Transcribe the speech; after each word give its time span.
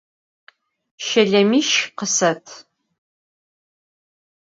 Şelemiş 1.05 1.69
khıset! 1.97 2.45